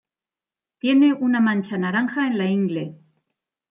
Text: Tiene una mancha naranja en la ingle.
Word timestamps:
Tiene 0.79 1.13
una 1.13 1.39
mancha 1.39 1.77
naranja 1.77 2.25
en 2.25 2.37
la 2.39 2.49
ingle. 2.49 2.97